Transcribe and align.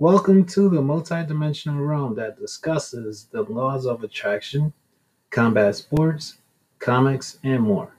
Welcome 0.00 0.44
to 0.50 0.68
the 0.68 0.80
multidimensional 0.80 1.84
realm 1.84 2.14
that 2.14 2.38
discusses 2.38 3.26
the 3.32 3.42
laws 3.42 3.84
of 3.84 4.04
attraction, 4.04 4.72
combat 5.30 5.74
sports, 5.74 6.38
comics, 6.78 7.40
and 7.42 7.64
more. 7.64 7.92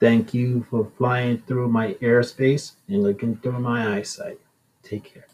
Thank 0.00 0.32
you 0.32 0.66
for 0.70 0.90
flying 0.96 1.42
through 1.46 1.68
my 1.68 1.92
airspace 1.94 2.72
and 2.88 3.02
looking 3.02 3.36
through 3.36 3.60
my 3.60 3.98
eyesight. 3.98 4.40
Take 4.82 5.12
care. 5.12 5.26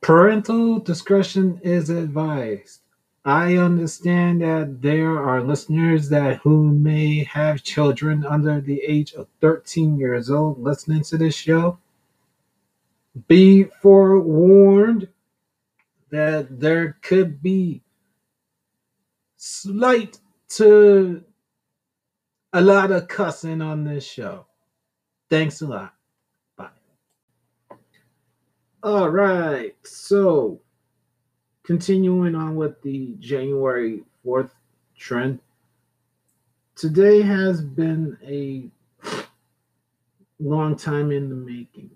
Parental 0.00 0.78
discretion 0.78 1.60
is 1.62 1.90
advised. 1.90 2.80
I 3.26 3.56
understand 3.56 4.40
that 4.40 4.80
there 4.80 5.18
are 5.18 5.42
listeners 5.42 6.08
that 6.08 6.38
who 6.38 6.72
may 6.72 7.24
have 7.24 7.62
children 7.62 8.24
under 8.24 8.60
the 8.60 8.80
age 8.86 9.12
of 9.12 9.28
13 9.42 9.98
years 9.98 10.30
old 10.30 10.62
listening 10.62 11.02
to 11.04 11.18
this 11.18 11.34
show. 11.34 11.78
Be 13.28 13.64
forewarned 13.64 15.08
that 16.14 16.60
there 16.60 16.96
could 17.02 17.42
be 17.42 17.82
slight 19.36 20.18
to 20.48 21.24
a 22.52 22.60
lot 22.60 22.92
of 22.92 23.08
cussing 23.08 23.60
on 23.60 23.82
this 23.82 24.06
show. 24.06 24.46
Thanks 25.28 25.60
a 25.60 25.66
lot. 25.66 25.94
Bye. 26.56 26.68
All 28.84 29.08
right. 29.08 29.74
So, 29.82 30.60
continuing 31.64 32.36
on 32.36 32.54
with 32.54 32.80
the 32.82 33.16
January 33.18 34.04
4th 34.24 34.50
trend, 34.96 35.40
today 36.76 37.22
has 37.22 37.60
been 37.60 38.16
a 38.24 38.70
long 40.38 40.76
time 40.76 41.10
in 41.10 41.28
the 41.28 41.34
making. 41.34 41.90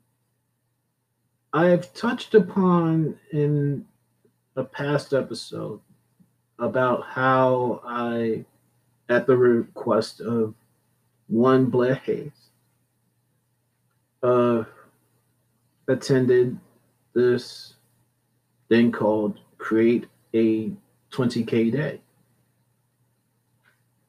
I've 1.53 1.95
touched 1.95 2.35
upon 2.35 3.17
in 3.33 3.87
a 4.59 4.65
past 4.65 5.15
episode 5.15 5.81
about 6.59 7.05
how 7.07 7.81
I, 7.87 8.45
at 9.09 9.25
the 9.29 9.37
request 9.37 10.21
of 10.21 10.53
one 11.29 11.67
Blair 11.67 11.95
Hayes, 11.95 12.51
uh, 14.25 14.65
attended 15.87 16.59
this 17.15 17.75
thing 18.69 18.91
called 18.91 19.39
Create 19.59 20.07
a 20.35 20.73
20K 21.13 21.71
Day. 21.71 22.01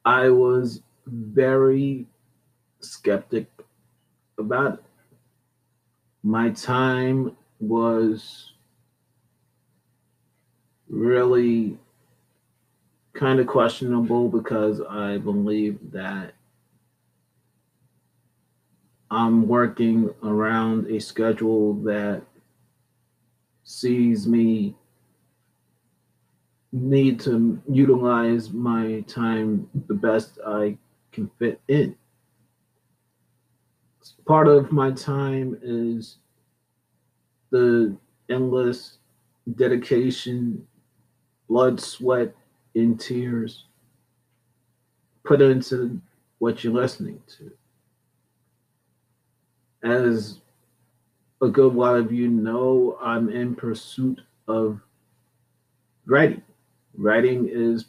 I 0.04 0.30
was 0.30 0.82
very 1.06 2.06
skeptic 2.80 3.46
about 4.36 4.74
it. 4.74 4.84
My 6.24 6.50
time 6.50 7.36
was 7.60 8.52
really 10.90 11.78
kind 13.14 13.40
of 13.40 13.46
questionable 13.46 14.28
because 14.28 14.80
I 14.82 15.18
believe 15.18 15.78
that 15.92 16.34
I'm 19.10 19.48
working 19.48 20.10
around 20.22 20.86
a 20.86 21.00
schedule 21.00 21.74
that 21.82 22.22
sees 23.64 24.26
me 24.26 24.76
need 26.72 27.18
to 27.20 27.60
utilize 27.68 28.50
my 28.50 29.00
time 29.08 29.68
the 29.88 29.94
best 29.94 30.38
I 30.46 30.76
can 31.12 31.30
fit 31.38 31.60
in. 31.66 31.96
Part 34.26 34.46
of 34.46 34.70
my 34.70 34.92
time 34.92 35.58
is 35.62 36.18
the 37.50 37.96
endless 38.28 38.98
dedication 39.56 40.64
blood, 41.50 41.80
sweat, 41.80 42.32
and 42.76 42.98
tears 42.98 43.64
put 45.24 45.42
into 45.42 46.00
what 46.38 46.62
you're 46.62 46.72
listening 46.72 47.20
to. 47.26 47.50
As 49.82 50.38
a 51.42 51.48
good 51.48 51.74
lot 51.74 51.96
of 51.96 52.12
you 52.12 52.28
know, 52.28 52.96
I'm 53.02 53.28
in 53.28 53.56
pursuit 53.56 54.20
of 54.46 54.80
writing. 56.06 56.42
Writing 56.96 57.48
is 57.50 57.86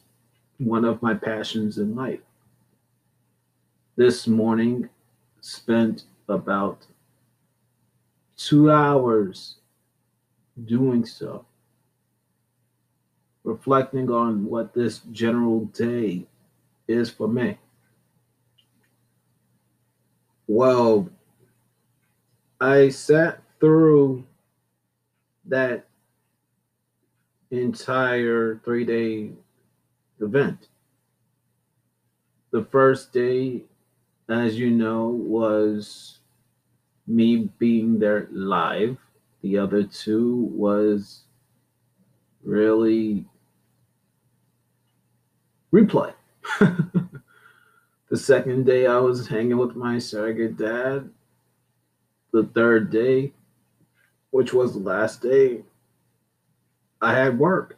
one 0.57 0.83
of 0.83 0.99
my 1.03 1.13
passions 1.13 1.78
in 1.78 1.95
life. 1.95 2.22
This 3.95 4.25
morning, 4.28 4.89
spent 5.41 6.05
about 6.28 6.88
two 8.38 8.72
hours 8.72 9.57
doing 10.66 11.05
so 11.05 11.45
reflecting 13.44 14.09
on 14.12 14.46
what 14.46 14.74
this 14.74 15.00
general 15.12 15.66
day 15.66 16.25
is 16.88 17.09
for 17.09 17.28
me. 17.28 17.57
Well, 20.47 21.09
I 22.59 22.90
sat 22.90 23.41
through 23.59 24.25
that 25.46 25.88
entire 27.50 28.62
three 28.63 28.85
day 28.85 29.31
event. 30.19 30.68
The 32.52 32.66
first 32.66 33.13
day, 33.13 33.63
as 34.29 34.59
you 34.59 34.69
know, 34.72 35.08
was 35.08 36.19
me 37.08 37.50
being 37.58 37.97
there 38.00 38.28
live. 38.31 38.97
The 39.41 39.58
other 39.58 39.84
two 39.84 40.50
was 40.53 41.23
really 42.44 43.25
replay. 45.74 46.13
the 46.59 48.18
second 48.18 48.66
day, 48.66 48.88
I 48.88 48.97
was 48.97 49.28
hanging 49.28 49.57
with 49.57 49.75
my 49.75 50.00
surrogate 50.00 50.57
dad. 50.57 51.09
The 52.34 52.44
third 52.44 52.91
day, 52.91 53.34
which 54.31 54.53
was 54.53 54.74
the 54.74 54.79
last 54.79 55.22
day, 55.22 55.63
I 57.02 57.13
had 57.13 57.38
work. 57.38 57.78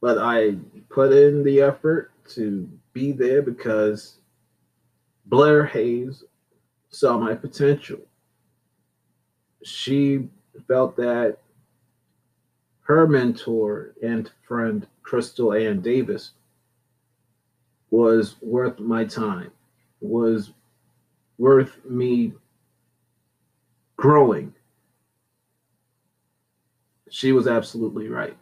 But 0.00 0.18
I 0.18 0.56
put 0.90 1.12
in 1.12 1.42
the 1.42 1.60
effort 1.62 2.12
to 2.34 2.68
be 2.92 3.12
there 3.12 3.42
because 3.42 4.18
Blair 5.26 5.64
Hayes 5.64 6.24
saw 6.90 7.18
my 7.18 7.34
potential. 7.34 7.98
She 9.62 10.28
felt 10.66 10.96
that 10.96 11.38
her 12.88 13.06
mentor 13.06 13.92
and 14.02 14.30
friend, 14.46 14.86
Crystal 15.02 15.52
Ann 15.52 15.82
Davis, 15.82 16.30
was 17.90 18.36
worth 18.40 18.80
my 18.80 19.04
time, 19.04 19.50
was 20.00 20.52
worth 21.36 21.84
me 21.84 22.32
growing. 23.96 24.54
She 27.10 27.32
was 27.32 27.46
absolutely 27.46 28.08
right. 28.08 28.36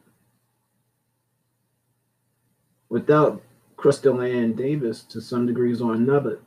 Without 2.88 3.42
Crystal 3.76 4.20
Ann 4.20 4.52
Davis, 4.54 5.02
to 5.04 5.20
some 5.20 5.46
degrees 5.46 5.80
or 5.80 5.94
another, 5.94 6.38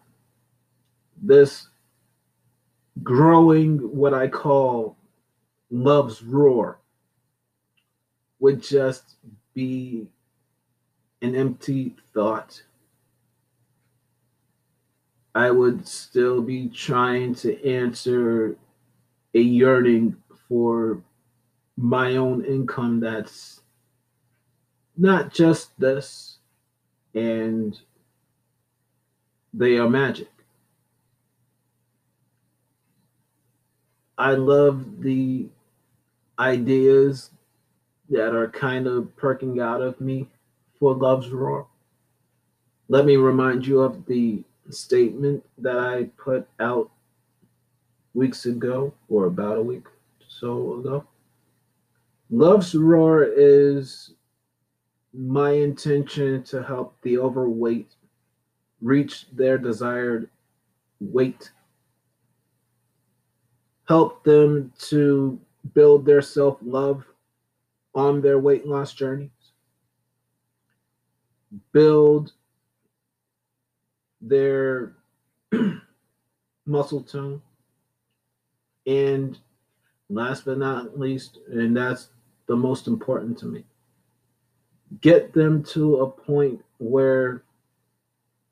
this 1.21 1.67
growing 3.03 3.77
what 3.77 4.13
I 4.13 4.29
call 4.29 4.95
love's 5.69 6.23
roar 6.23 6.79
would 8.39 8.61
just 8.61 9.15
be 9.53 10.07
an 11.21 11.35
empty 11.35 11.95
thought. 12.13 12.63
I 15.35 15.51
would 15.51 15.87
still 15.87 16.41
be 16.41 16.69
trying 16.69 17.35
to 17.35 17.65
answer 17.67 18.55
a 19.33 19.39
yearning 19.39 20.17
for 20.47 21.01
my 21.77 22.15
own 22.17 22.43
income 22.45 22.99
that's 22.99 23.61
not 24.97 25.33
just 25.33 25.77
this, 25.79 26.39
and 27.15 27.79
they 29.53 29.77
are 29.77 29.89
magic. 29.89 30.29
I 34.17 34.33
love 34.33 35.01
the 35.01 35.47
ideas 36.37 37.31
that 38.09 38.35
are 38.35 38.49
kind 38.49 38.87
of 38.87 39.15
perking 39.15 39.59
out 39.59 39.81
of 39.81 39.99
me 40.01 40.27
for 40.79 40.93
Love's 40.93 41.29
Roar. 41.29 41.67
Let 42.87 43.05
me 43.05 43.17
remind 43.17 43.67
you 43.67 43.81
of 43.81 44.05
the 44.05 44.43
statement 44.69 45.45
that 45.59 45.77
I 45.77 46.05
put 46.17 46.47
out 46.59 46.89
weeks 48.13 48.45
ago, 48.45 48.93
or 49.07 49.25
about 49.25 49.57
a 49.57 49.61
week 49.61 49.85
so 50.27 50.79
ago. 50.79 51.05
Love's 52.31 52.73
Roar 52.75 53.23
is 53.23 54.13
my 55.13 55.51
intention 55.51 56.43
to 56.43 56.63
help 56.63 56.95
the 57.01 57.17
overweight 57.17 57.91
reach 58.81 59.25
their 59.33 59.57
desired 59.57 60.29
weight, 60.99 61.51
help 63.87 64.23
them 64.23 64.71
to 64.79 65.39
build 65.73 66.05
their 66.05 66.21
self 66.21 66.57
love 66.61 67.03
on 67.93 68.21
their 68.21 68.39
weight 68.39 68.65
loss 68.65 68.93
journeys, 68.93 69.29
build 71.71 72.33
their 74.21 74.93
muscle 76.65 77.01
tone, 77.01 77.41
and 78.85 79.37
last 80.09 80.45
but 80.45 80.57
not 80.57 80.99
least, 80.99 81.39
and 81.51 81.75
that's 81.75 82.09
the 82.47 82.55
most 82.55 82.87
important 82.87 83.37
to 83.39 83.45
me, 83.45 83.63
get 85.01 85.33
them 85.33 85.63
to 85.63 85.97
a 85.97 86.09
point 86.09 86.63
where 86.79 87.43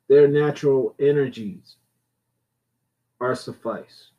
their 0.07 0.27
natural 0.27 0.95
energies 0.99 1.75
are 3.19 3.35
suffice. 3.35 4.09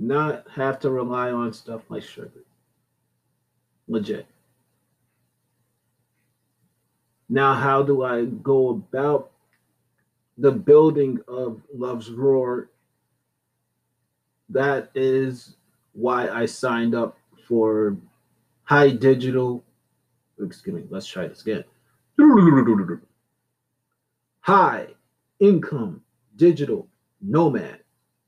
Not 0.00 0.44
have 0.54 0.78
to 0.80 0.90
rely 0.90 1.32
on 1.32 1.52
stuff 1.52 1.82
like 1.88 2.04
sugar. 2.04 2.44
Legit. 3.88 4.26
Now, 7.28 7.54
how 7.54 7.82
do 7.82 8.04
I 8.04 8.26
go 8.26 8.70
about 8.70 9.32
the 10.38 10.52
building 10.52 11.18
of 11.26 11.60
Love's 11.74 12.10
Roar? 12.10 12.70
That 14.48 14.90
is 14.94 15.56
why 15.92 16.28
I 16.28 16.46
signed 16.46 16.94
up 16.94 17.18
for 17.48 17.96
high 18.62 18.90
digital. 18.90 19.64
Excuse 20.40 20.76
me, 20.76 20.84
let's 20.90 21.06
try 21.06 21.26
this 21.26 21.42
again. 21.42 21.64
High 24.40 24.86
income 25.40 26.02
digital 26.36 26.86
nomad. 27.20 27.80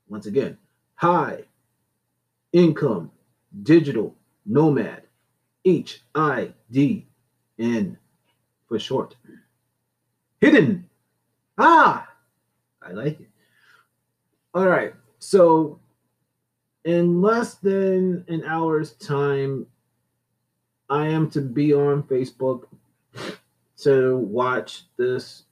Once 0.09 0.25
again, 0.25 0.57
high 0.95 1.45
income 2.53 3.11
digital 3.63 4.15
nomad. 4.45 5.03
H 5.65 6.01
I 6.15 6.53
D 6.71 7.07
N 7.59 7.97
for 8.67 8.79
short. 8.79 9.15
Hidden. 10.39 10.89
Ah, 11.57 12.07
I 12.81 12.91
like 12.91 13.19
it. 13.19 13.29
All 14.53 14.67
right. 14.67 14.93
So, 15.19 15.79
in 16.83 17.21
less 17.21 17.55
than 17.55 18.25
an 18.27 18.43
hour's 18.45 18.93
time, 18.93 19.67
I 20.89 21.07
am 21.07 21.29
to 21.31 21.41
be 21.41 21.73
on 21.73 22.03
Facebook 22.03 22.63
to 23.77 24.17
watch 24.17 24.83
this 24.97 25.43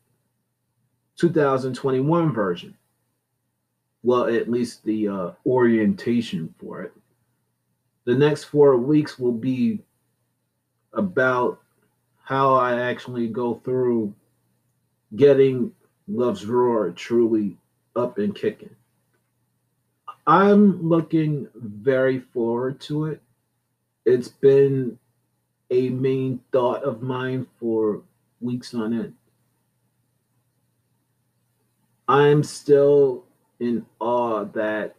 2021 1.17 2.33
version. 2.33 2.75
Well, 4.03 4.27
at 4.27 4.49
least 4.49 4.83
the 4.85 5.07
uh, 5.07 5.31
orientation 5.45 6.53
for 6.59 6.83
it. 6.83 6.93
The 8.05 8.15
next 8.15 8.45
four 8.45 8.77
weeks 8.77 9.19
will 9.19 9.33
be 9.33 9.79
about 10.93 11.61
how 12.23 12.53
I 12.53 12.79
actually 12.79 13.27
go 13.27 13.61
through 13.65 14.13
getting 15.15 15.71
Love's 16.07 16.45
Roar 16.45 16.91
truly 16.91 17.57
up 17.95 18.17
and 18.17 18.33
kicking. 18.33 18.75
I'm 20.25 20.87
looking 20.87 21.47
very 21.55 22.19
forward 22.19 22.79
to 22.81 23.05
it. 23.05 23.21
It's 24.05 24.27
been 24.27 24.97
a 25.71 25.89
main 25.89 26.39
thought 26.51 26.83
of 26.83 27.01
mine 27.01 27.47
for 27.59 28.01
weeks 28.39 28.73
on 28.73 28.93
end. 28.93 29.13
I'm 32.07 32.43
still 32.43 33.25
in 33.59 33.85
awe 33.99 34.45
that 34.45 34.95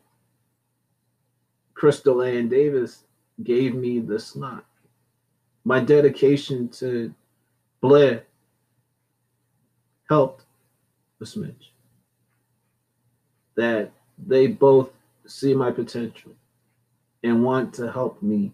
Crystal 1.75 2.23
Ann 2.23 2.49
Davis 2.49 3.05
gave 3.43 3.75
me 3.75 4.01
the 4.01 4.19
slot. 4.19 4.65
My 5.65 5.81
dedication 5.81 6.69
to 6.71 7.15
Blair 7.81 8.25
helped 10.09 10.45
a 11.21 11.25
smidge. 11.25 11.71
That 13.57 13.93
they 14.19 14.47
both 14.47 14.91
see 15.27 15.55
my 15.55 15.71
potential 15.71 16.33
and 17.23 17.45
want 17.45 17.75
to 17.75 17.91
help 17.91 18.23
me 18.23 18.53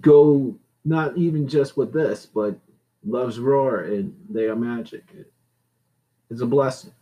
go 0.00 0.54
not 0.84 1.16
even 1.16 1.46
just 1.46 1.76
with 1.76 1.92
this, 1.92 2.26
but 2.26 2.58
Love's 3.04 3.38
Roar 3.38 3.82
and 3.82 4.14
They 4.28 4.46
Are 4.46 4.56
Magic. 4.56 5.04
It's 6.30 6.40
a 6.40 6.46
blessing. 6.46 6.92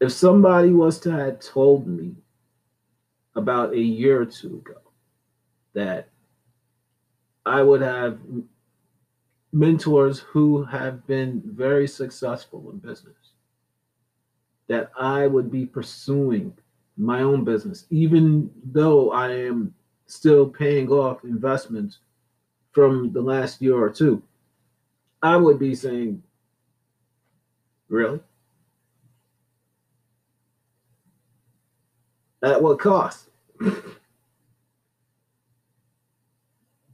If 0.00 0.12
somebody 0.12 0.70
was 0.70 0.98
to 1.00 1.12
have 1.12 1.40
told 1.40 1.86
me 1.86 2.14
about 3.36 3.72
a 3.72 3.80
year 3.80 4.22
or 4.22 4.26
two 4.26 4.56
ago 4.64 4.80
that 5.72 6.08
I 7.46 7.62
would 7.62 7.80
have 7.80 8.18
mentors 9.52 10.18
who 10.18 10.64
have 10.64 11.06
been 11.06 11.42
very 11.44 11.86
successful 11.86 12.70
in 12.70 12.78
business, 12.78 13.14
that 14.68 14.90
I 14.98 15.26
would 15.26 15.50
be 15.50 15.66
pursuing 15.66 16.56
my 16.96 17.22
own 17.22 17.44
business, 17.44 17.86
even 17.90 18.50
though 18.64 19.12
I 19.12 19.30
am 19.32 19.74
still 20.06 20.48
paying 20.48 20.88
off 20.88 21.24
investments 21.24 21.98
from 22.72 23.12
the 23.12 23.20
last 23.20 23.60
year 23.62 23.76
or 23.76 23.90
two, 23.90 24.22
I 25.22 25.36
would 25.36 25.58
be 25.58 25.74
saying, 25.74 26.22
Really? 27.88 28.20
At 32.44 32.62
what 32.62 32.78
cost? 32.78 33.30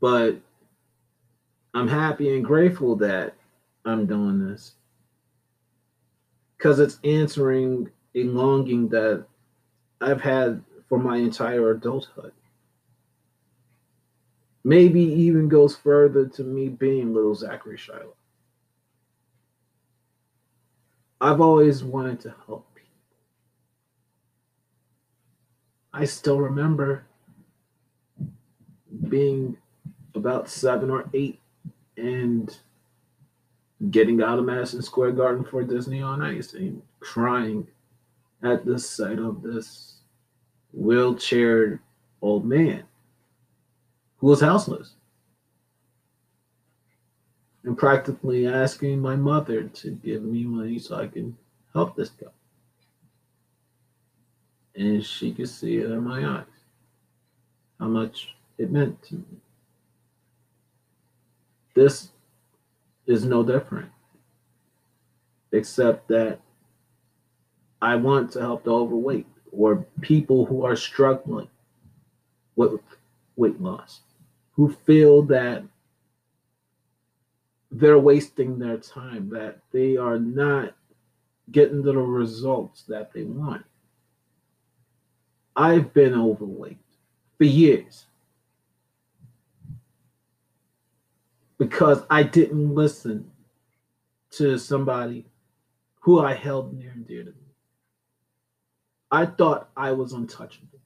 but 0.00 0.40
I'm 1.75 1.88
happy 1.88 2.35
and 2.35 2.45
grateful 2.45 2.97
that 2.97 3.35
I'm 3.85 4.07
doing 4.07 4.38
this 4.38 4.73
because 6.57 6.78
it's 6.80 6.99
answering 7.04 7.90
a 8.14 8.23
longing 8.25 8.88
that 8.88 9.26
I've 10.00 10.23
had 10.23 10.62
for 10.88 10.99
my 10.99 11.16
entire 11.19 11.73
adulthood 11.73 12.33
maybe 14.64 15.00
even 15.00 15.49
goes 15.49 15.76
further 15.76 16.26
to 16.26 16.45
me 16.45 16.69
being 16.69 17.14
little 17.14 17.35
Zachary 17.35 17.76
Shiloh. 17.76 18.14
I've 21.21 21.40
always 21.40 21.85
wanted 21.85 22.21
to 22.21 22.35
help 22.47 22.66
people. 22.75 22.88
I 26.00 26.07
still 26.07 26.40
remember 26.40 27.04
being 29.11 29.59
about 30.14 30.49
seven 30.49 30.88
or 30.88 31.11
eight 31.12 31.38
and 31.99 32.57
getting 33.90 34.23
out 34.23 34.38
of 34.38 34.47
Madison 34.47 34.80
Square 34.80 35.12
Garden 35.12 35.45
for 35.45 35.62
Disney 35.62 36.00
on 36.00 36.23
Ice 36.23 36.54
and 36.54 36.80
crying 37.00 37.66
at 38.42 38.64
the 38.64 38.78
sight 38.78 39.19
of 39.19 39.42
this 39.42 39.97
wheelchair 40.73 41.83
old 42.23 42.47
man 42.47 42.85
who 44.16 44.28
was 44.28 44.40
houseless 44.40 44.95
and 47.64 47.76
practically 47.76 48.47
asking 48.47 49.00
my 49.00 49.16
mother 49.16 49.64
to 49.64 49.90
give 49.90 50.23
me 50.23 50.45
money 50.45 50.78
so 50.78 50.97
I 50.97 51.09
can 51.09 51.37
help 51.75 51.95
this 51.95 52.09
guy. 52.09 52.28
And 54.80 55.04
she 55.04 55.32
could 55.32 55.50
see 55.50 55.76
it 55.76 55.90
in 55.90 56.02
my 56.02 56.26
eyes 56.26 56.44
how 57.78 57.88
much 57.88 58.34
it 58.56 58.72
meant 58.72 59.02
to 59.02 59.16
me. 59.16 59.42
This 61.75 62.08
is 63.06 63.26
no 63.26 63.42
different, 63.42 63.90
except 65.52 66.08
that 66.08 66.40
I 67.82 67.96
want 67.96 68.32
to 68.32 68.40
help 68.40 68.64
the 68.64 68.72
overweight 68.72 69.26
or 69.52 69.87
people 70.00 70.46
who 70.46 70.64
are 70.64 70.76
struggling 70.76 71.49
with 72.56 72.80
weight 73.37 73.60
loss 73.60 74.00
who 74.52 74.72
feel 74.87 75.20
that 75.25 75.62
they're 77.70 77.99
wasting 77.99 78.58
their 78.58 78.78
time, 78.78 79.28
that 79.28 79.58
they 79.72 79.99
are 79.99 80.18
not 80.18 80.75
getting 81.50 81.82
the 81.82 81.94
results 81.94 82.84
that 82.88 83.12
they 83.12 83.25
want. 83.25 83.64
I've 85.57 85.92
been 85.92 86.14
overweight 86.14 86.78
for 87.38 87.45
years 87.45 88.07
because 91.59 92.02
I 92.09 92.23
didn't 92.23 92.75
listen 92.75 93.30
to 94.33 94.59
somebody 94.59 95.26
who 96.00 96.21
I 96.21 96.35
held 96.35 96.76
near 96.76 96.90
and 96.90 97.07
dear 97.07 97.25
to 97.25 97.30
me. 97.30 97.37
I 99.11 99.26
thought 99.26 99.69
I 99.76 99.92
was 99.92 100.12
untouchable. 100.12 100.78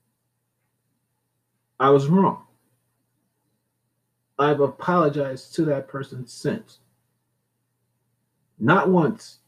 I 1.79 1.89
was 1.89 2.07
wrong. 2.07 2.45
I've 4.37 4.59
apologized 4.59 5.55
to 5.55 5.65
that 5.65 5.87
person 5.87 6.27
since. 6.27 6.79
Not 8.59 8.89
once, 8.89 9.39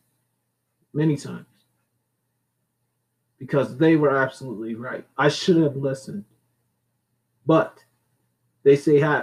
many 0.94 1.18
times. 1.18 1.46
Because 3.40 3.78
they 3.78 3.96
were 3.96 4.16
absolutely 4.16 4.76
right. 4.76 5.06
I 5.18 5.30
should 5.30 5.58
have 5.58 5.76
listened. 5.76 6.26
But 7.46 7.78
they 8.64 8.76
say, 8.76 9.02
uh, 9.02 9.22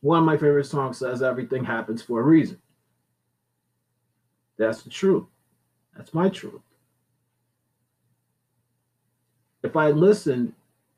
one 0.00 0.18
of 0.18 0.24
my 0.24 0.36
favorite 0.36 0.66
songs 0.66 0.98
says, 0.98 1.22
Everything 1.22 1.64
happens 1.64 2.02
for 2.02 2.20
a 2.20 2.24
reason. 2.24 2.60
That's 4.58 4.82
the 4.82 4.90
truth. 4.90 5.24
That's 5.96 6.12
my 6.12 6.28
truth. 6.28 6.60
If 9.62 9.76
I 9.76 9.90
listened, 9.90 10.52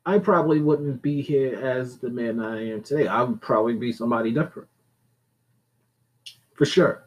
I 0.05 0.17
probably 0.17 0.61
wouldn't 0.61 1.01
be 1.01 1.21
here 1.21 1.55
as 1.55 1.97
the 1.97 2.09
man 2.09 2.39
I 2.39 2.71
am 2.71 2.81
today. 2.81 3.07
I 3.07 3.21
would 3.21 3.41
probably 3.41 3.75
be 3.75 3.91
somebody 3.91 4.31
different. 4.31 4.67
For 6.55 6.65
sure. 6.65 7.03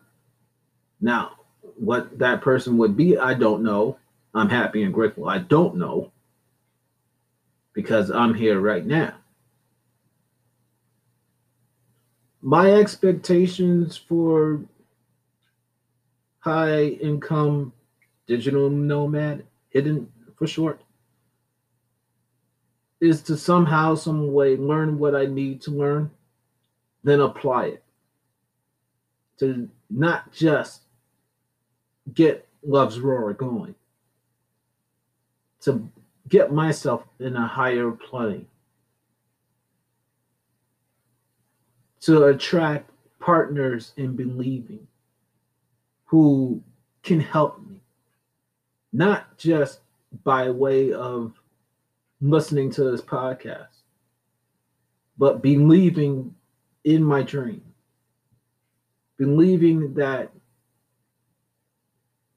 Now, 1.00 1.32
what 1.76 2.18
that 2.18 2.40
person 2.40 2.76
would 2.78 2.96
be, 2.96 3.18
I 3.18 3.34
don't 3.34 3.62
know. 3.62 3.98
I'm 4.34 4.48
happy 4.48 4.82
and 4.82 4.92
grateful. 4.92 5.28
I 5.28 5.38
don't 5.38 5.76
know 5.76 6.12
because 7.72 8.10
I'm 8.10 8.34
here 8.34 8.60
right 8.60 8.84
now. 8.84 9.14
My 12.42 12.72
expectations 12.72 13.96
for 13.96 14.60
high 16.40 16.84
income 16.84 17.72
digital 18.26 18.68
nomad, 18.68 19.44
hidden 19.70 20.08
for 20.36 20.46
short, 20.46 20.82
is 23.00 23.22
to 23.22 23.36
somehow, 23.36 23.94
some 23.94 24.32
way 24.32 24.56
learn 24.56 24.98
what 24.98 25.14
I 25.14 25.26
need 25.26 25.60
to 25.62 25.70
learn, 25.70 26.10
then 27.02 27.20
apply 27.20 27.66
it. 27.66 27.84
To 29.40 29.68
not 29.90 30.32
just 30.32 30.82
get 32.12 32.48
Love's 32.62 33.00
Roar 33.00 33.32
going, 33.32 33.74
to 35.64 35.90
get 36.28 36.52
myself 36.52 37.04
in 37.20 37.36
a 37.36 37.46
higher 37.46 37.90
plane, 37.90 38.46
to 42.00 42.24
attract 42.24 42.90
partners 43.18 43.92
in 43.96 44.14
believing 44.14 44.86
who 46.04 46.62
can 47.02 47.18
help 47.18 47.60
me, 47.66 47.80
not 48.92 49.36
just 49.38 49.80
by 50.22 50.50
way 50.50 50.92
of 50.92 51.32
listening 52.20 52.70
to 52.70 52.84
this 52.84 53.00
podcast, 53.00 53.82
but 55.16 55.42
believing 55.42 56.34
in 56.84 57.02
my 57.02 57.22
dream, 57.22 57.62
believing 59.16 59.94
that 59.94 60.30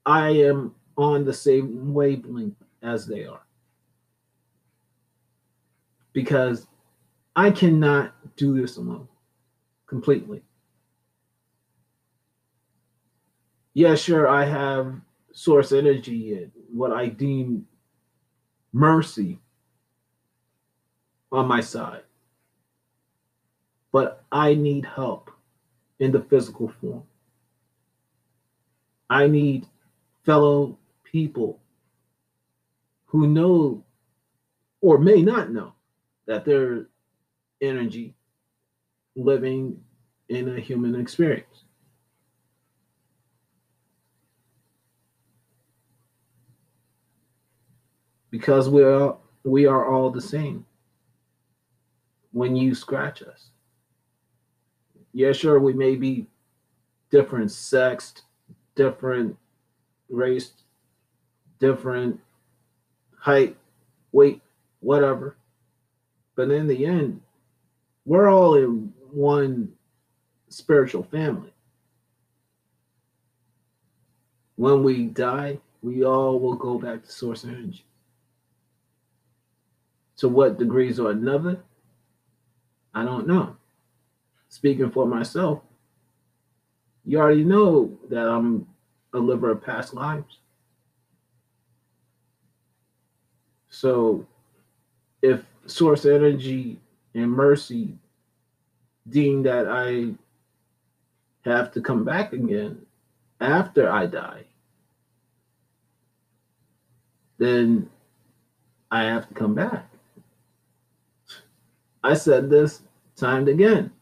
I 0.06 0.30
am 0.30 0.74
on 0.96 1.24
the 1.26 1.34
same 1.34 1.92
wavelength 1.92 2.56
as 2.82 3.06
they 3.06 3.24
are. 3.26 3.42
Because 6.12 6.66
I 7.36 7.50
cannot 7.50 8.14
do 8.36 8.60
this 8.60 8.76
alone 8.76 9.08
completely. 9.86 10.42
yeah, 13.78 13.94
sure, 13.94 14.26
I 14.26 14.44
have 14.44 14.92
source 15.32 15.70
energy 15.70 16.34
and 16.34 16.50
what 16.72 16.90
I 16.90 17.06
deem 17.06 17.64
mercy 18.72 19.38
on 21.30 21.46
my 21.46 21.60
side. 21.60 22.02
But 23.92 24.24
I 24.32 24.54
need 24.54 24.84
help 24.84 25.30
in 26.00 26.10
the 26.10 26.22
physical 26.22 26.72
form. 26.80 27.04
I 29.08 29.28
need 29.28 29.64
fellow 30.26 30.76
people 31.04 31.60
who 33.08 33.26
know 33.26 33.84
or 34.80 34.98
may 34.98 35.20
not 35.20 35.50
know 35.50 35.74
that 36.26 36.44
their 36.44 36.86
energy 37.60 38.14
living 39.16 39.78
in 40.28 40.56
a 40.56 40.60
human 40.60 40.94
experience. 40.98 41.64
because 48.30 48.68
we 48.68 48.82
are 48.82 49.16
we 49.44 49.66
are 49.66 49.86
all 49.86 50.10
the 50.10 50.20
same 50.20 50.64
when 52.32 52.54
you 52.54 52.74
scratch 52.74 53.22
us. 53.22 53.50
Yeah, 55.12 55.32
sure, 55.32 55.58
we 55.58 55.72
may 55.72 55.96
be 55.96 56.26
different 57.10 57.50
sexed, 57.50 58.22
different 58.74 59.36
race, 60.10 60.52
different 61.58 62.20
height, 63.18 63.56
weight, 64.12 64.40
whatever. 64.80 65.36
But 66.34 66.50
in 66.50 66.66
the 66.66 66.86
end, 66.86 67.20
we're 68.04 68.30
all 68.30 68.54
in 68.54 68.92
one 69.10 69.72
spiritual 70.48 71.02
family. 71.02 71.52
When 74.56 74.82
we 74.82 75.04
die, 75.06 75.58
we 75.82 76.04
all 76.04 76.40
will 76.40 76.54
go 76.54 76.78
back 76.78 77.04
to 77.04 77.12
source 77.12 77.44
energy. 77.44 77.84
To 80.18 80.28
what 80.28 80.58
degrees 80.58 80.98
or 80.98 81.12
another, 81.12 81.60
I 82.92 83.04
don't 83.04 83.28
know. 83.28 83.56
Speaking 84.48 84.90
for 84.90 85.06
myself, 85.06 85.60
you 87.04 87.20
already 87.20 87.44
know 87.44 87.98
that 88.10 88.26
I'm 88.28 88.66
a 89.12 89.18
liver 89.18 89.50
of 89.50 89.62
past 89.62 89.94
lives. 89.94 90.38
So 93.78 94.26
if 95.22 95.44
source 95.66 96.04
energy 96.04 96.80
and 97.14 97.30
mercy 97.30 97.96
deem 99.08 99.44
that 99.44 99.68
I 99.68 100.14
have 101.48 101.70
to 101.74 101.80
come 101.80 102.04
back 102.04 102.32
again 102.32 102.84
after 103.40 103.88
I 103.88 104.06
die, 104.06 104.42
then 107.38 107.88
I 108.90 109.04
have 109.04 109.28
to 109.28 109.34
come 109.34 109.54
back. 109.54 109.88
I 112.02 112.14
said 112.14 112.50
this 112.50 112.82
time 113.14 113.46
again, 113.46 113.92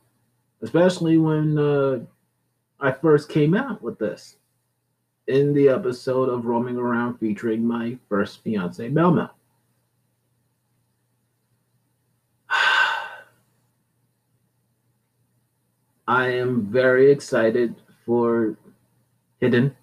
especially 0.63 1.19
when 1.19 1.59
uh, 1.59 1.99
I 2.81 2.93
first 2.93 3.29
came 3.29 3.55
out 3.55 3.83
with 3.83 3.99
this 3.99 4.37
in 5.27 5.53
the 5.53 5.69
episode 5.69 6.31
of 6.31 6.47
Roaming 6.47 6.79
Around 6.79 7.19
featuring 7.19 7.63
my 7.63 7.99
first 8.09 8.43
fiance, 8.43 8.89
Mel 8.89 9.13
I 16.09 16.29
am 16.29 16.67
very 16.67 17.11
excited 17.11 17.75
for 18.05 18.57
Hidden. 19.41 19.77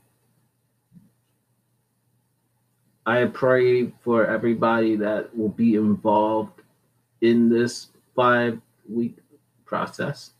I 3.05 3.25
pray 3.25 3.91
for 4.03 4.25
everybody 4.25 4.95
that 4.95 5.35
will 5.37 5.49
be 5.49 5.75
involved 5.75 6.61
in 7.19 7.49
this 7.49 7.87
five 8.15 8.61
week 8.89 9.17
process. 9.65 10.31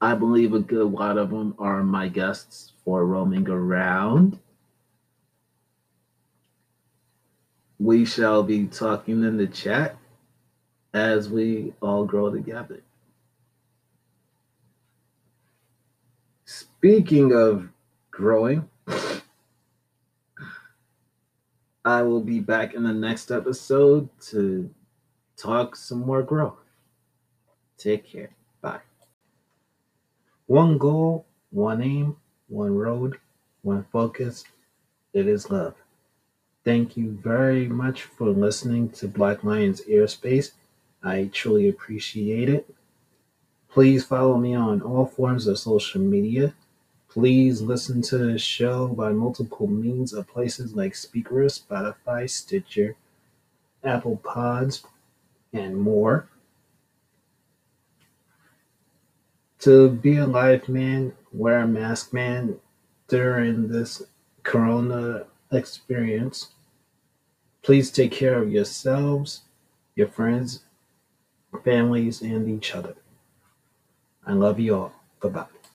I 0.00 0.16
believe 0.16 0.52
a 0.52 0.58
good 0.58 0.90
lot 0.90 1.16
of 1.16 1.30
them 1.30 1.54
are 1.60 1.84
my 1.84 2.08
guests 2.08 2.72
for 2.84 3.06
roaming 3.06 3.48
around. 3.48 4.40
We 7.78 8.04
shall 8.04 8.42
be 8.42 8.66
talking 8.66 9.22
in 9.22 9.36
the 9.36 9.46
chat 9.46 9.96
as 10.92 11.28
we 11.28 11.74
all 11.80 12.04
grow 12.04 12.30
together. 12.32 12.82
Speaking 16.84 17.32
of 17.32 17.68
growing, 18.10 18.68
I 21.84 22.02
will 22.02 22.20
be 22.20 22.40
back 22.40 22.74
in 22.74 22.82
the 22.82 22.92
next 22.92 23.30
episode 23.30 24.08
to 24.30 24.68
talk 25.36 25.76
some 25.76 26.00
more 26.00 26.24
growth. 26.24 26.58
Take 27.78 28.04
care. 28.04 28.30
Bye. 28.60 28.80
One 30.46 30.76
goal, 30.76 31.24
one 31.50 31.84
aim, 31.84 32.16
one 32.48 32.74
road, 32.74 33.20
one 33.62 33.86
focus. 33.92 34.42
It 35.12 35.28
is 35.28 35.50
love. 35.50 35.76
Thank 36.64 36.96
you 36.96 37.12
very 37.12 37.68
much 37.68 38.02
for 38.02 38.26
listening 38.30 38.88
to 38.94 39.06
Black 39.06 39.44
Lions 39.44 39.82
Airspace. 39.88 40.50
I 41.00 41.30
truly 41.32 41.68
appreciate 41.68 42.48
it. 42.48 42.68
Please 43.68 44.04
follow 44.04 44.36
me 44.36 44.56
on 44.56 44.82
all 44.82 45.06
forms 45.06 45.46
of 45.46 45.60
social 45.60 46.00
media. 46.00 46.52
Please 47.12 47.60
listen 47.60 48.00
to 48.00 48.16
the 48.16 48.38
show 48.38 48.88
by 48.88 49.12
multiple 49.12 49.66
means 49.66 50.14
of 50.14 50.26
places 50.26 50.74
like 50.74 50.94
Spreaker, 50.94 51.44
Spotify, 51.44 52.28
Stitcher, 52.28 52.96
Apple 53.84 54.16
Pods, 54.16 54.82
and 55.52 55.76
more. 55.76 56.26
To 59.58 59.90
be 59.90 60.16
a 60.16 60.26
live 60.26 60.70
man, 60.70 61.12
wear 61.34 61.58
a 61.58 61.68
mask, 61.68 62.14
man, 62.14 62.56
during 63.08 63.68
this 63.68 64.02
corona 64.42 65.26
experience. 65.52 66.54
Please 67.60 67.90
take 67.90 68.12
care 68.12 68.42
of 68.42 68.50
yourselves, 68.50 69.42
your 69.94 70.08
friends, 70.08 70.64
families, 71.62 72.22
and 72.22 72.48
each 72.48 72.74
other. 72.74 72.94
I 74.26 74.32
love 74.32 74.58
you 74.58 74.76
all. 74.76 74.94
Bye 75.20 75.28
bye. 75.28 75.61